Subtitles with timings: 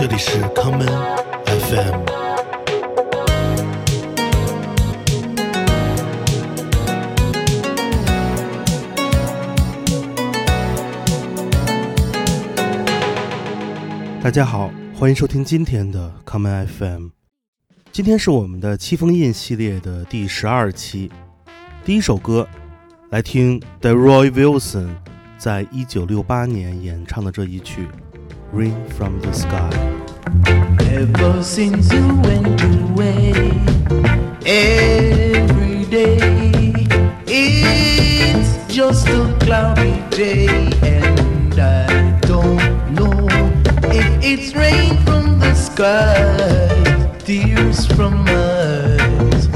[0.00, 0.86] 这里是康门
[1.44, 2.04] FM。
[14.22, 17.08] 大家好，欢迎收听今天的康门 FM。
[17.90, 21.10] 今天是我们的七封印系列的第十二期，
[21.84, 22.46] 第一首歌，
[23.10, 24.90] 来听 The Roy Wilson
[25.38, 27.82] 在一九六八年演唱的这一曲
[28.50, 33.32] 《Rain from the Sky》。Ever since you went away,
[34.46, 36.72] every day
[37.26, 43.28] it's just a cloudy day, and I don't know
[43.92, 49.46] if it's rain from the sky, tears from my eyes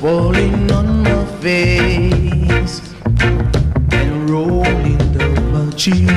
[0.00, 2.80] falling on my face
[3.92, 6.10] and rolling down my cheek.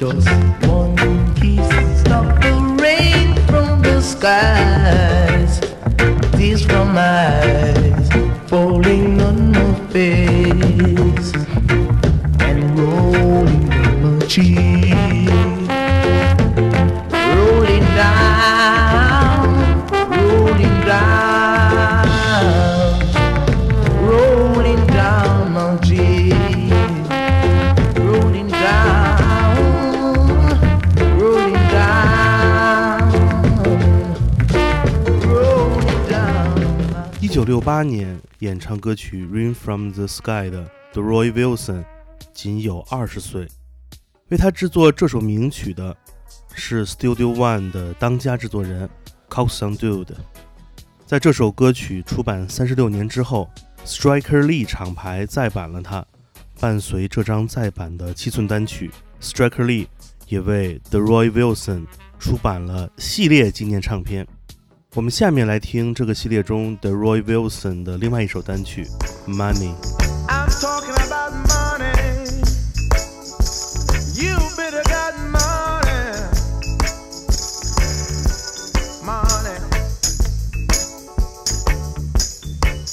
[0.00, 0.28] Just
[0.66, 0.96] one
[1.34, 2.00] kiss.
[2.00, 5.60] Stop the rain from the skies,
[6.32, 8.08] tears from my eyes
[8.48, 11.34] falling on my face
[12.40, 15.09] and rolling down my cheek.
[37.60, 41.84] 九八年演唱歌曲《Rain from the Sky》的 d e r o y Wilson
[42.32, 43.46] 仅有二十岁，
[44.30, 45.94] 为他制作这首名曲的
[46.54, 48.88] 是 Studio One 的当家制作人
[49.28, 50.14] Coxon Dude。
[51.04, 53.46] 在这首歌曲出版三十六年之后
[53.84, 56.02] ，Striker Lee 厂牌再版了它。
[56.58, 58.90] 伴随这张再版的七寸单曲
[59.20, 59.86] ，Striker Lee
[60.28, 61.84] 也为 d e r o y Wilson
[62.18, 64.26] 出版了系列纪念唱片。
[64.95, 68.87] 我们下面来听这个系列中 The Roy Wilson 的另外一首单曲《
[69.29, 69.73] Money》。
[70.27, 71.93] I'm talking about money.
[74.15, 76.15] You better got money.
[79.03, 79.59] Money.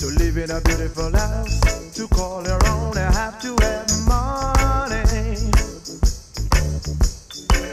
[0.00, 1.60] To live in a beautiful house,
[1.94, 5.36] to call your own, you have to have money.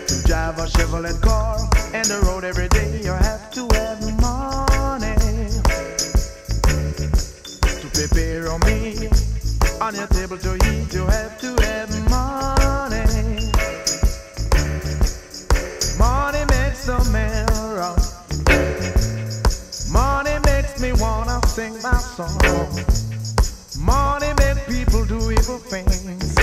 [0.05, 1.57] To drive a Chevrolet car
[1.93, 2.72] and the road every day,
[10.26, 13.50] Table to eat, you have to have money.
[15.98, 17.46] Money makes the man
[17.76, 17.98] run.
[19.92, 22.38] Money makes me wanna sing my song.
[23.78, 26.38] Money makes people do evil things.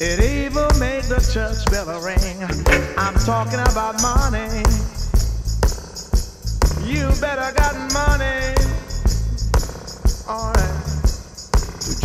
[0.00, 2.38] It even made the church bell ring.
[2.98, 4.64] I'm talking about money.
[6.90, 8.54] You better got money.
[10.28, 10.77] Alright.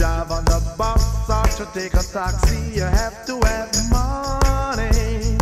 [0.03, 5.37] Drive on the bus or to take a taxi, you have to have money.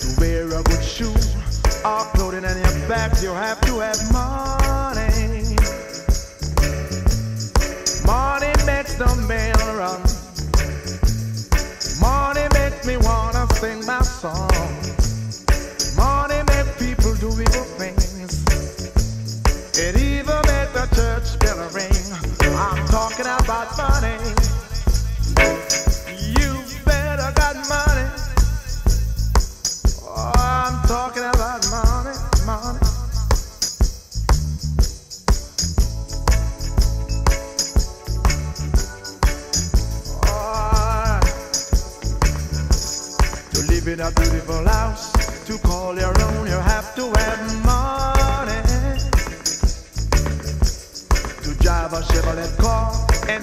[0.00, 1.14] To wear a good shoe
[1.84, 5.54] or clothing on your back, you have to have money.
[8.04, 10.02] Money makes the man run.
[12.00, 14.53] Money makes me wanna sing my song.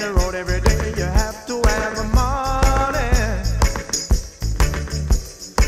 [0.02, 0.94] The road every day.
[0.98, 3.12] You have to have money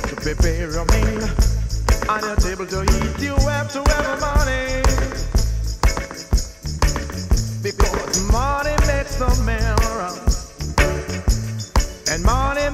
[0.10, 1.24] to prepare a meal
[2.10, 3.20] on your table to eat.
[3.22, 4.82] You have to have money
[7.62, 10.18] because money makes the man run.
[12.12, 12.73] And money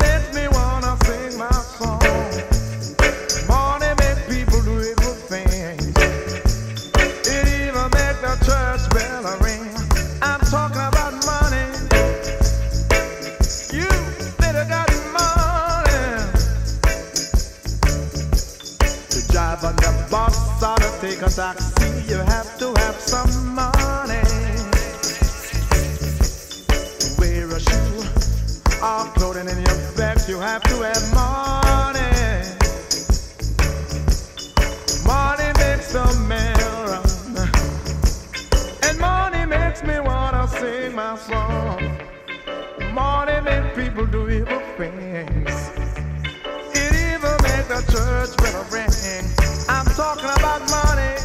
[22.10, 24.24] You have to have some money
[27.20, 28.02] wear a shoe
[28.82, 30.28] or clothing in your back.
[30.28, 32.00] You have to have money.
[35.06, 37.04] Money makes run,
[38.82, 41.80] and money makes me wanna sing my song.
[42.92, 45.70] Money makes people do evil things.
[46.74, 48.90] It even makes the church bell ring.
[49.70, 51.19] I'm talking about money.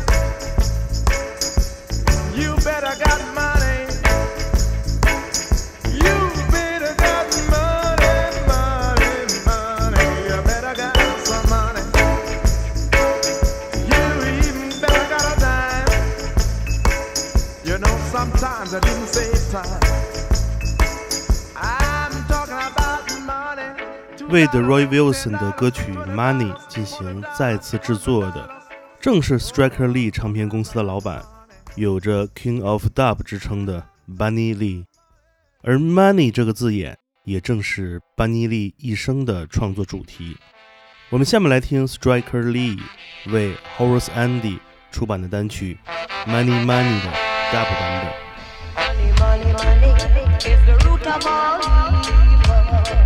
[24.34, 28.50] 为 The Roy Wilson 的歌曲《Money》进行再次制作的，
[29.00, 31.22] 正是 Striker Lee 唱片公司的老板，
[31.76, 34.86] 有着 King of Dub 之称的 Bunny Lee。
[35.62, 40.36] 而 Money 这个字眼，也正是 Bunny Lee 一生的创作主题。
[41.10, 42.80] 我们下面来听 Striker Lee
[43.26, 44.58] 为 Horace Andy
[44.90, 45.78] 出版的单曲
[46.28, 47.12] 《Money Money》的
[47.52, 48.12] Dub 版本。
[48.74, 49.94] Money, money, money
[50.40, 53.03] is the root of all evil.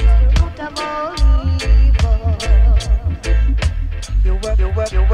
[0.00, 0.44] Evil.
[4.24, 5.04] You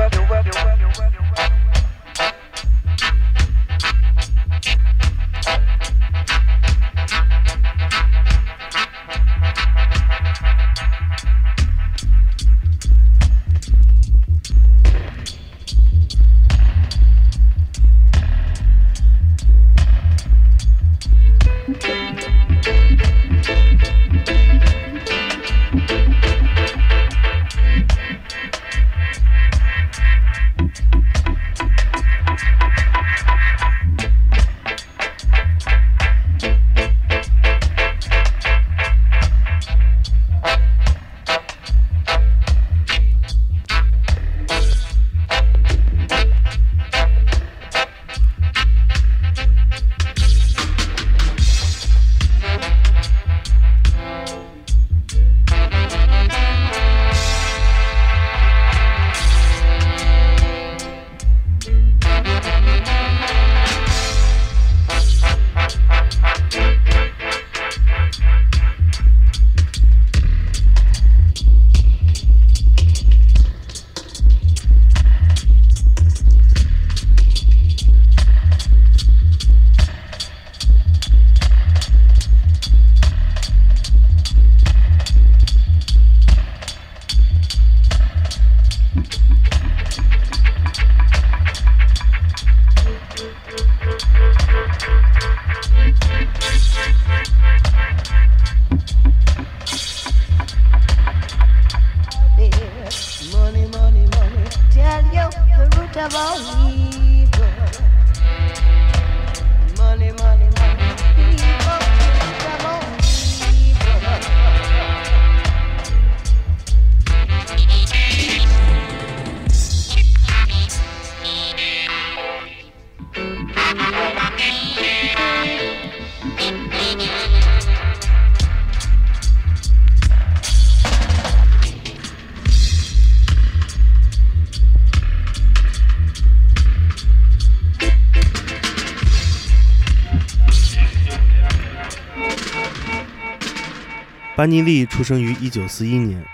[144.41, 146.25] 班尼利出生于1941年，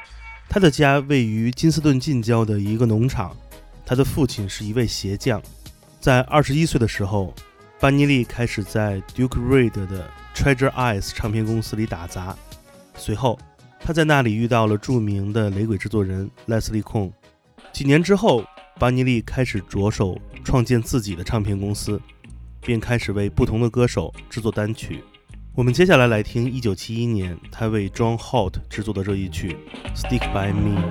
[0.49, 3.37] 他的家位于金斯顿近郊的一个农场。
[3.85, 5.43] 他的父亲是一位鞋匠。
[5.99, 7.35] 在21岁的时候，
[7.81, 12.37] 班尼利开始在 Duke Reid 的 Treasure Eyes 唱片公司里打杂。
[12.97, 13.41] 随后，
[13.81, 17.11] 他在那里遇到了著名的雷鬼制作人 Leslie Kong。
[17.73, 18.45] 几年之后，
[18.79, 22.01] 巴尼利开始着手创建自己的唱片公司，
[22.61, 25.03] 并开始为不同的歌手制作单曲。
[25.57, 29.57] 我们接下来来听一九七一年他为 John Holt 制作的这一曲
[29.97, 30.83] 《Stick by Me》。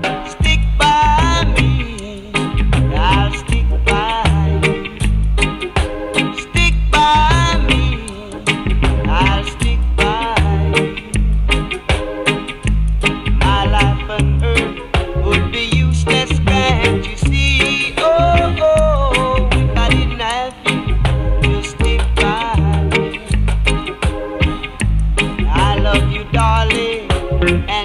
[27.48, 27.85] And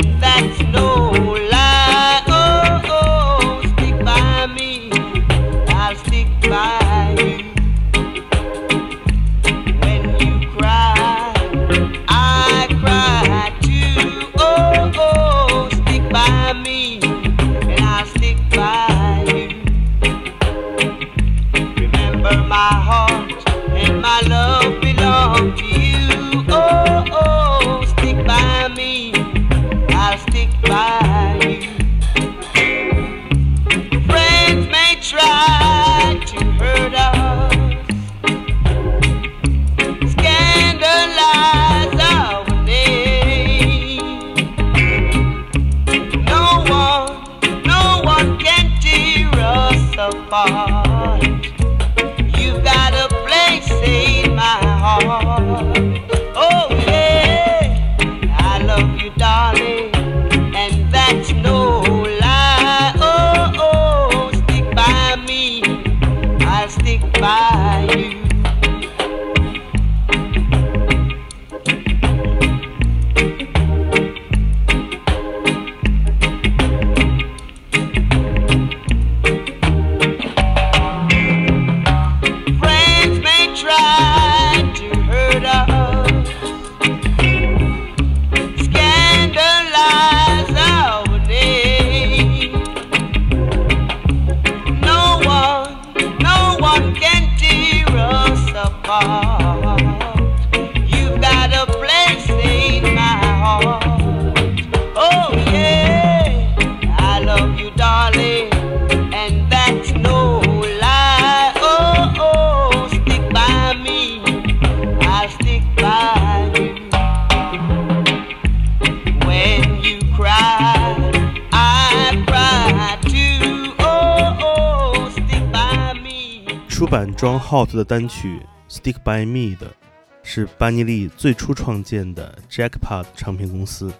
[127.50, 128.40] Hot 的单曲
[128.72, 129.74] 《Stick by Me》的
[130.22, 133.92] 是班尼利最初创建的 Jackpot 唱片公司。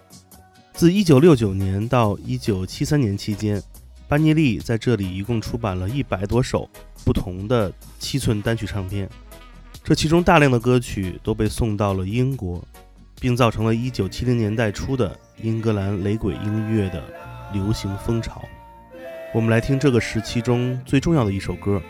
[0.73, 3.61] 自1969年到1973年期间，
[4.07, 6.71] 班尼利在这里一共出版了一百多首
[7.05, 9.11] 不同的七寸单曲唱片，
[9.83, 12.63] 这其中大量的歌曲都被送到了英国，
[13.21, 17.03] 并造成了1970年代初的英格兰雷鬼音乐的
[17.53, 18.45] 流行风潮。
[19.35, 21.83] 我们来听这个时期中最重要的一首歌。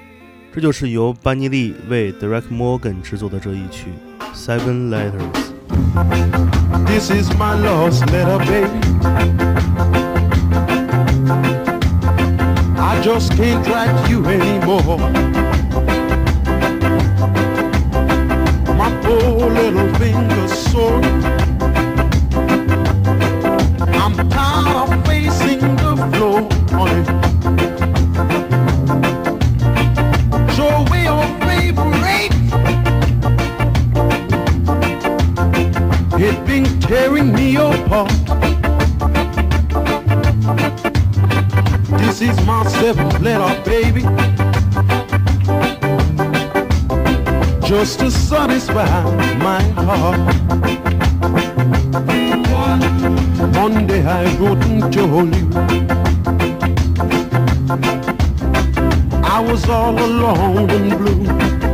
[0.55, 3.87] 这就是由班尼利为 Derek Morgan 制作的这一曲《
[4.33, 5.11] Seven Letters》。
[6.85, 8.79] This is my lost letter, baby.
[12.77, 14.97] I just can't write you anymore.
[18.77, 21.01] My poor little finger's sore.
[23.93, 26.47] I'm tired of facing the floor
[26.79, 27.28] on it.
[37.20, 38.10] Tearing me apart.
[41.98, 44.02] This is my seventh letter, baby.
[47.66, 48.84] Just to satisfy
[49.38, 50.18] my heart.
[53.56, 55.50] One day I wrote and told you
[59.22, 61.69] I was all alone and blue.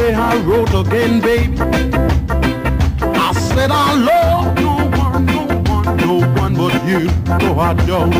[0.00, 1.60] Tuesday I wrote again, baby.
[1.60, 7.10] I said I love no one, no one, no one but you.
[7.38, 8.14] No, I don't.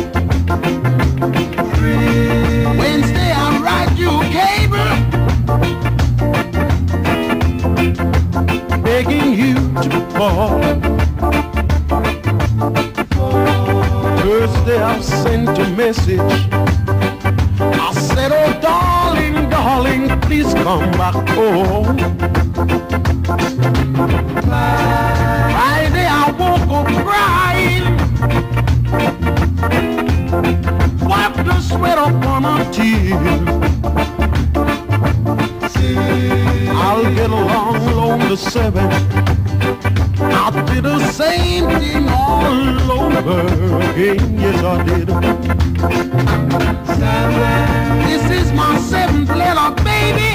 [2.77, 4.93] Wednesday I write you a cable,
[8.83, 10.61] begging you to call.
[14.21, 16.31] Thursday I sent a message.
[17.59, 20.00] I said, oh darling, darling,
[20.31, 21.97] please come back home.
[25.51, 27.85] Friday I woke up crying.
[31.05, 33.47] Wiped the sweat upon my tears.
[36.69, 39.40] I'll get along on the seven.
[40.43, 44.39] I did the same thing all over again.
[44.39, 45.07] Yes, I did.
[48.07, 50.31] This is my seventh letter, baby.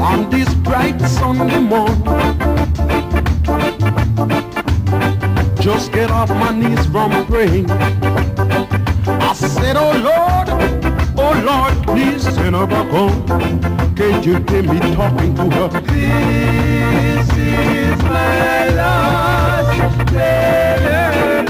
[0.00, 2.02] On this bright Sunday morning.
[5.60, 7.70] Just get off my knees from praying.
[7.70, 10.48] I said, oh Lord,
[11.28, 13.26] oh Lord, please send her back home.
[13.94, 15.68] Can't you hear me talking to her?
[15.80, 21.46] This is my last letter.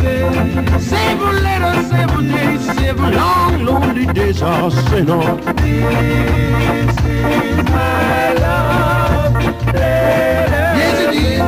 [0.80, 5.36] Seven letters, seven days, seven long, lonely days I'll send her.
[5.54, 9.34] This is my last
[9.66, 10.76] letter.
[10.80, 11.38] Yes, it is.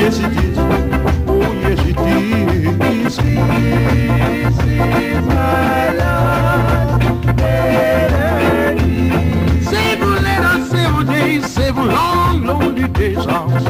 [0.00, 0.58] Yes, it is.
[1.28, 2.36] Oh, yes, it is.
[3.06, 3.18] This
[4.58, 5.85] is my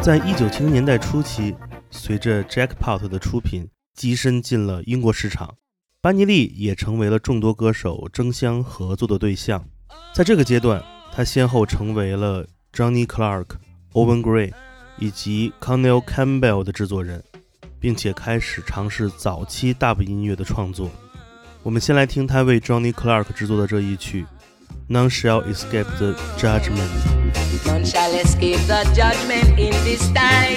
[0.00, 1.54] 在一九七零年代初期，
[1.90, 5.56] 随着 Jackpot 的出品，跻身进了英国市场，
[6.00, 9.62] 班尼利也成为了众多歌手争相合作的对象。
[10.14, 10.82] 在这个阶段，
[11.12, 13.46] 他先后成为了 Johnny Clark、
[13.92, 14.52] Owen Gray
[14.98, 17.22] 以及 Cornell Campbell 的制作人，
[17.78, 20.90] 并且开始尝试早期 Dub 音乐的创作。
[21.62, 24.22] 我们先来听他为 Johnny Clark 制作的这一曲
[24.90, 30.56] 《None Shall Escape the Judgment》。None shall escape the judgment in this time.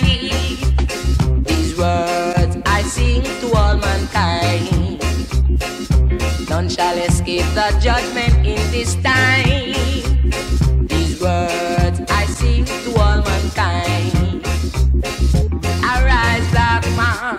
[1.44, 5.02] These words I sing to all mankind.
[6.50, 9.76] None shall escape the judgment in this time.
[10.88, 14.46] These words I sing to all mankind.
[15.84, 17.38] Arise, black man.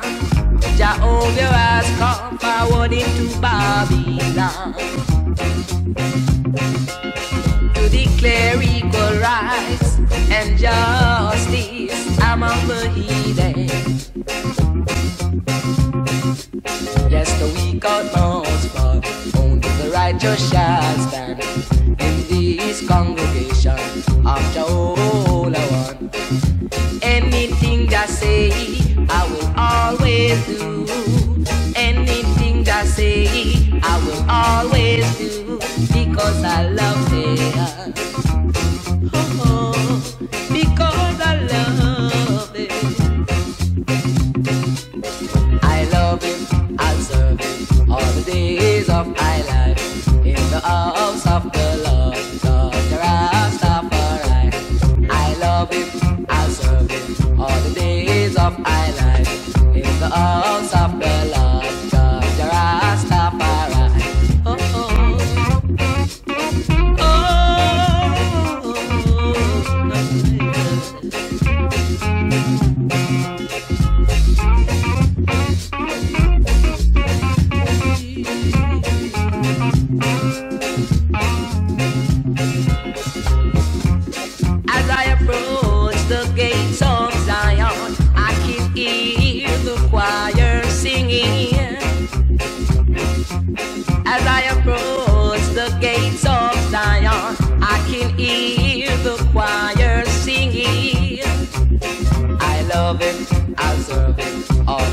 [0.76, 4.74] Jehovah has come forward into Babylon
[6.54, 9.98] to declare equal rights
[10.30, 13.68] and justice among the heathen.
[17.10, 19.00] Yes, the weak outmost fall,
[19.40, 21.42] only the righteous shall stand
[22.00, 23.78] in this congregation
[24.26, 25.98] of Jehovah.
[27.02, 28.50] Anything that say,
[29.08, 30.81] I will always do.
[36.22, 37.11] Because I love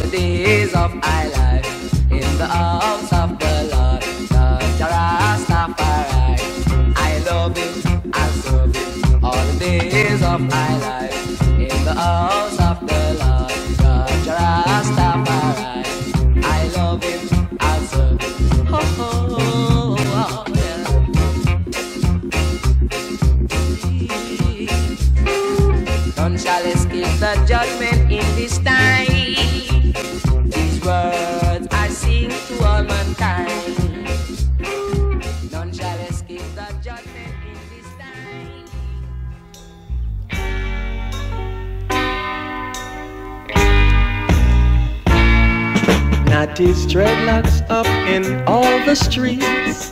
[0.09, 1.48] days of my
[46.39, 49.89] Natty's dreadlocks up in all the streets.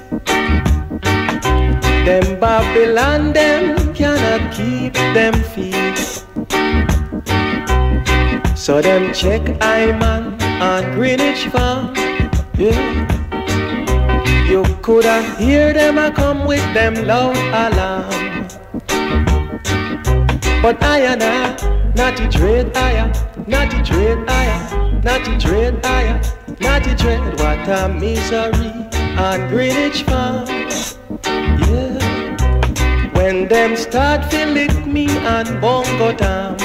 [2.08, 5.98] Them Babylon, them cannot keep them feet.
[8.58, 11.94] So them check Iman on Greenwich Farm.
[12.58, 12.80] Yeah.
[14.48, 18.48] You coulda hear them a come with them loud alarm.
[20.62, 23.12] But I and I, naughty dread I,
[23.48, 27.40] naughty dread I, naughty dread I, naughty dread.
[27.40, 28.72] What a misery
[29.18, 30.48] on Greenwich Farm.
[31.68, 32.38] Yeah.
[33.14, 36.58] When them start to lick me on Bongo Town.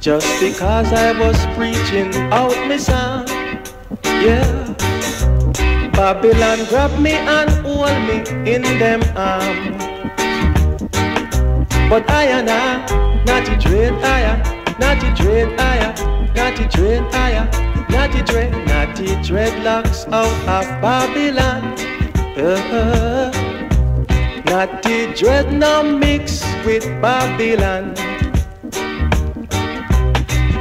[0.00, 3.26] Just because I was preaching out my song.
[4.04, 4.74] Yeah.
[5.92, 8.18] Babylon grab me and hold me
[8.50, 9.92] in them arms.
[11.88, 15.78] But I and I, naughty dread I, naughty dread I,
[16.34, 17.46] naughty dread I,
[17.88, 21.62] naughty dread, naughty dreadlocks out of Babylon.
[22.36, 23.30] Uh,
[24.46, 27.94] naughty dread now mix with Babylon.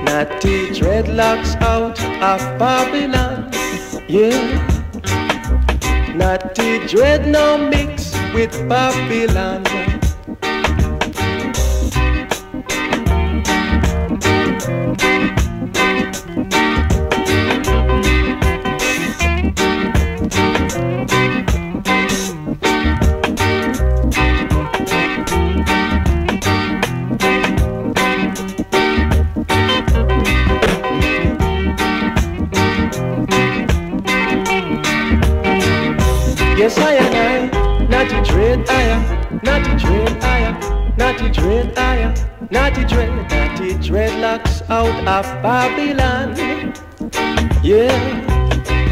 [0.06, 3.50] Natty dreadlocks out of Babylon.
[4.08, 4.38] Yeah.
[6.14, 9.91] Natty dread now mix with Babylon.
[45.22, 46.34] Of Babylon.
[47.62, 47.94] Yeah,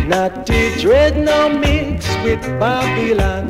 [0.08, 3.48] naughty dread now mix with Babylon.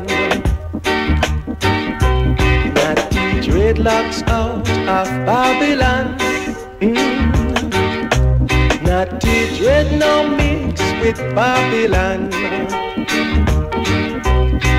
[2.76, 4.66] Naughty dreadlocks out
[4.98, 6.16] of Babylon.
[6.80, 7.30] Mm.
[8.88, 12.30] Naughty dread now mix with Babylon.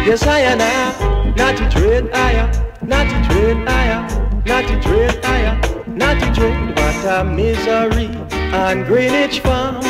[0.07, 2.49] Yes, I and I, naughty dread I am,
[2.81, 6.75] naughty dread I am, naughty dread I am, naughty dread.
[6.77, 8.07] What a misery
[8.53, 9.81] on Greenwich Farm.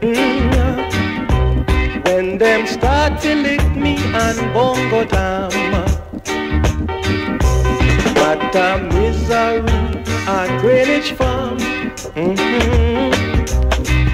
[0.00, 0.46] Mm.
[2.06, 5.50] When them start to lick me on Bongo Town.
[8.14, 11.58] What a misery on Greenwich Farm.
[12.14, 13.12] Mhm.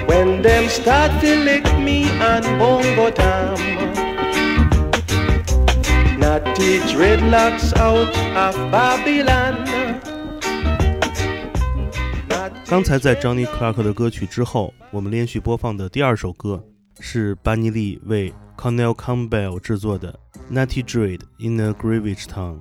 [0.07, 3.57] When them start to lick me on Bongo Town.
[6.19, 8.15] Natty dreadlocks out
[8.45, 9.55] of Babylon.
[12.65, 16.63] 刚才在 Johnny Clark 的歌曲之后，我们连续播放的第二首歌
[16.99, 20.17] 是班尼利为 Cornell Campbell 制作的
[20.53, 22.55] 《Natty Dread in a Greenwich Town》。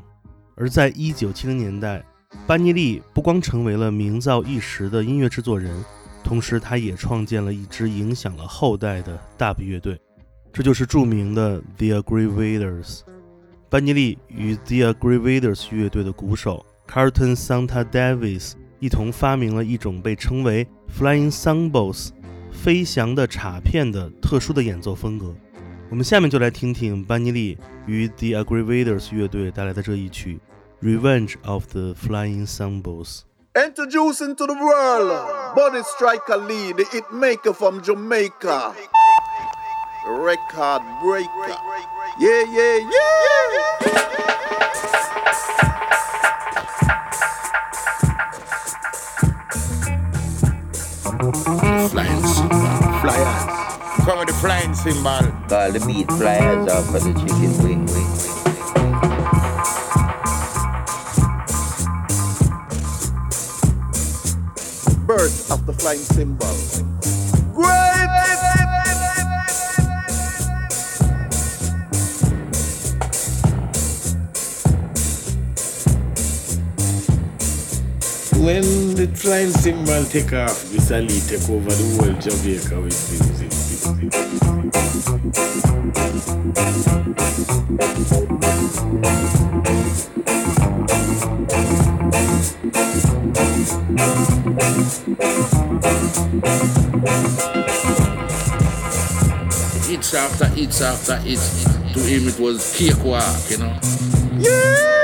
[0.57, 2.05] 而在1970年代，
[2.47, 5.83] 班尼利不光成为了名噪一时的音乐制作人，
[6.23, 9.99] 同时他也创建了一支影响了后代的 Dub 乐队，
[10.53, 13.01] 这就是著名的 The Aggravators。
[13.71, 20.67] 班尼利与 The Aggravators 乐队的鼓手 Carlton Santa Davis 一同发明了一种被称为
[20.99, 22.09] “flying cymbals”
[22.51, 25.33] 飞翔的镲片的特殊的演奏风格。
[25.89, 30.41] 我们下面就来听听班尼利与 The Aggravators 乐队带来的这一曲
[30.85, 33.21] 《Revenge of the Flying Cymbals》。
[33.55, 38.75] Introduced to the world, body striker Lee, the hit maker from Jamaica,
[40.09, 41.57] record breaker,
[42.19, 43.23] yeah yeah yeah.
[51.23, 52.59] Flying cymbal.
[53.01, 53.43] Flyers.
[54.05, 55.31] Come with the flying cymbal.
[55.49, 58.11] Call the meat flyers off for the chicken wing wing.
[65.07, 66.57] Birth of the flying cymbal.
[67.55, 67.92] Great!
[78.43, 83.53] When the flying cymbal take off, Miss Ali take over the whole Jamaica with music.
[99.89, 101.65] Hits after hits after hits.
[101.95, 103.79] To him it was cakewalk, you know.
[104.43, 105.02] a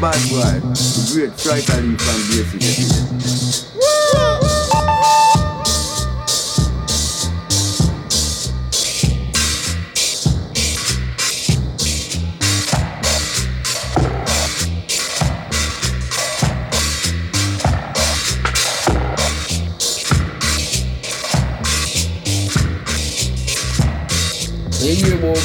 [0.00, 0.60] bad boy.
[1.12, 3.73] Great striker lead from Basin.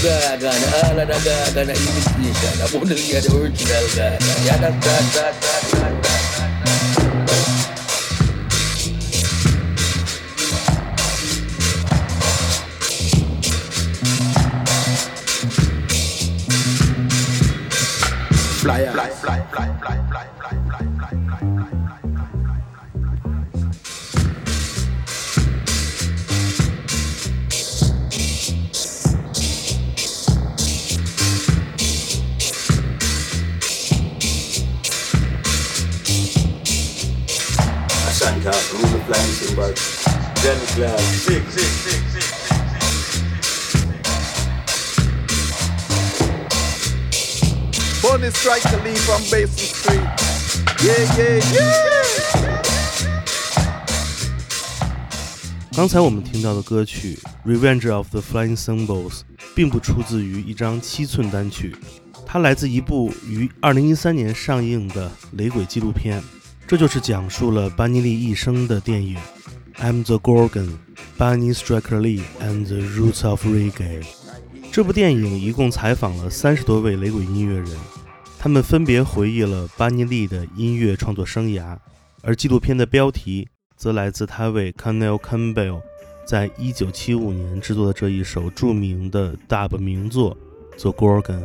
[0.03, 3.29] ga ga na ala na ga ga na ibis ni ga na model ga da
[3.39, 4.07] original ga
[4.47, 5.58] ya da da da da
[39.19, 39.75] move the flying cymbal.
[40.41, 42.59] Jenny Clark, six, six, six, six, six.
[48.01, 50.07] Bonnie Striker Lee from Basin Street.
[50.81, 51.67] Yeah, yeah, yeah.
[55.73, 57.17] 刚才我们听到的歌曲
[57.49, 59.19] 《Revenge of the Flying Cymbals》
[59.55, 61.75] 并不出自于一张七寸单曲，
[62.25, 66.21] 它来自一部于2013年上映的雷鬼纪录片，
[66.69, 69.17] 这就是讲述了班尼利一生的电影
[69.81, 70.69] 《I'm the Gorgon:
[71.17, 74.03] Bunny Striker Lee and the Roots of Reggae》。
[74.71, 77.71] 这部电影一共采访了三十多位雷鬼音乐人，
[78.37, 81.75] 他们分别回忆了班尼利的音乐创作生涯，
[82.21, 85.81] 而纪录片的标题则来自他为 Carnell Campbell
[86.23, 90.37] 在1975年制作的这一首著名的 Dub 名作
[90.79, 91.39] 《The Gorgon》。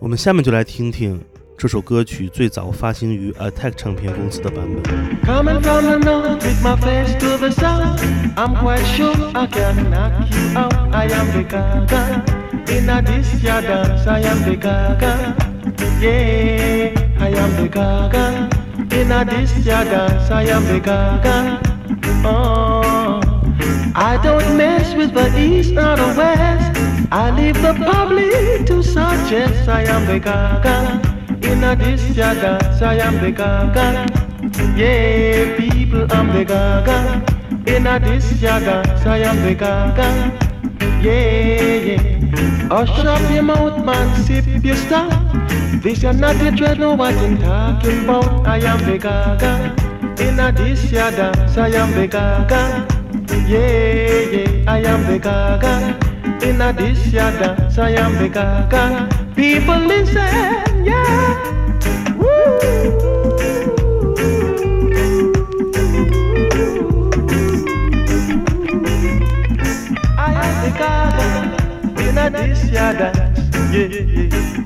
[0.00, 1.22] 我们下面就来听听
[1.61, 4.83] 这首歌曲最早发行于 Attack 唱片公司的版本。
[5.23, 8.01] Coming from the north with my face to the south,
[8.35, 10.73] I'm quite sure I can knock you out.
[10.91, 12.23] I am the gaga.
[12.67, 15.35] In a this ya dance, I am the gaga.
[16.01, 18.49] Yeah, I am the gaga.
[18.95, 21.61] In a this ya dance, I am the gaga.
[22.25, 23.21] Oh,
[23.93, 26.79] I don't mess with the east nor the west.
[27.11, 31.04] I leave the public to suggest I am the gaga.
[31.46, 34.06] In a this dance, I am the gaga.
[34.76, 37.24] Yeah, people, I'm the gaga.
[37.66, 40.08] In a this dance, I am the gaga.
[41.02, 42.68] Yeah, yeah.
[42.68, 45.12] Hush up your mouth, man, sip your stuff.
[45.82, 48.46] This is not the dread, know what I'm talking about.
[48.46, 49.74] I am the gaga.
[50.20, 52.86] In a this dance, I am the gaga.
[53.46, 55.96] Yeah, yeah, I am the gaga.
[56.46, 59.08] In a this dance, I am the gaga.
[59.36, 61.35] People listen, yeah.
[72.26, 73.38] A this ya dance,
[73.72, 74.64] yeah, yeah.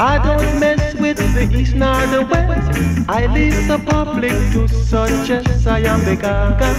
[0.00, 3.08] I don't mess with the east nor the west.
[3.08, 6.70] I leave the public to suggest I am the gaga.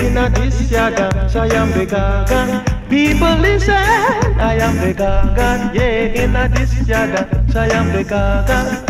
[0.00, 2.64] In a this ya dance, I am the gaga.
[2.88, 5.70] People listen, I am the gaga.
[5.72, 8.84] Yeah, in a this ya dance, I am the gaga.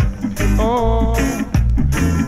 [0.59, 1.13] Oh.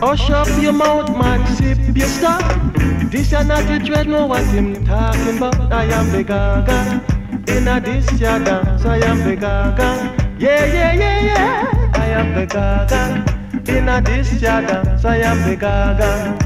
[0.00, 2.71] oh Hush up your mouth, man, sip your stuff.
[3.12, 5.70] This is not the dread, know what I'm talking about.
[5.70, 7.04] I am the gaga.
[7.46, 10.16] In a this ya dance, I am the gaga.
[10.38, 11.92] Yeah, yeah, yeah, yeah.
[11.94, 13.02] I am the gaga.
[13.70, 16.38] In a this ya dance, I am the gaga.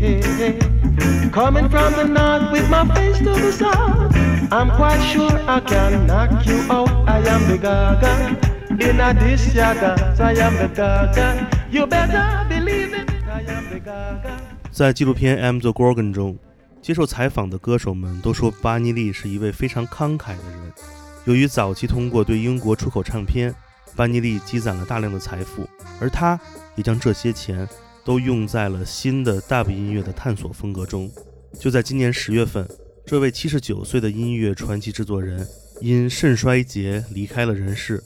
[0.00, 1.28] Yeah, yeah, yeah.
[1.28, 4.16] Coming from the north with my face to the south.
[4.50, 6.88] I'm quite sure I can knock you out.
[7.06, 8.12] I am the gaga.
[8.80, 11.50] In a this ya dance, I am the gaga.
[11.70, 13.10] You better believe it.
[13.28, 14.45] I am the gaga.
[14.76, 16.38] 在纪录片《M the Gorgon》中，
[16.82, 20.70] 接受采访的歌手们都说巴尼利是一位非常慷慨的人。
[21.24, 23.54] 由于早期通过对英国出口唱片，
[23.94, 25.66] 巴尼利积攒了大量的财富，
[25.98, 26.38] 而他
[26.74, 27.66] 也将这些钱
[28.04, 31.10] 都用在了新的 Dub 音乐的探索风格中。
[31.58, 32.68] 就在今年十月份，
[33.06, 35.48] 这位七十九岁的音乐传奇制作人
[35.80, 38.04] 因肾衰竭离开了人世。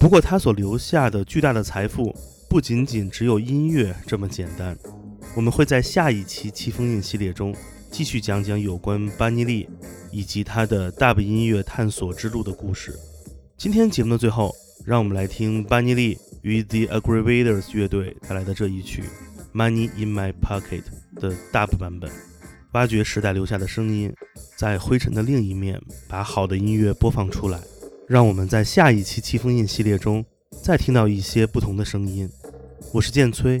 [0.00, 2.16] 不过，他所留下的巨大的财富
[2.48, 4.74] 不仅仅只有音乐这么简单。
[5.36, 7.54] 我们会在下一期七封印系列中
[7.90, 9.68] 继续讲讲有关班尼利
[10.10, 12.98] 以及他的 Dub 音乐探索之路的故事。
[13.58, 19.04] 今天节目的最后，让我们来听班尼利与 The Aggravators 乐队带来的这一曲
[19.54, 20.84] 《Money in My Pocket》
[21.20, 22.10] 的 Dub 版本，
[22.72, 24.10] 挖掘时代留下的声音，
[24.56, 27.60] 在灰尘的另一面把好的音乐播放出来。
[28.08, 30.24] 让我们在下一期七封印系列中
[30.62, 32.26] 再听到一些不同的声音。
[32.90, 33.60] 我是剑崔，